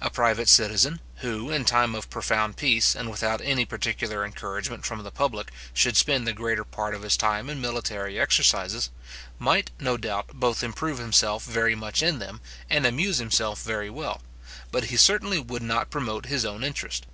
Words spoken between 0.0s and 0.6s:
A private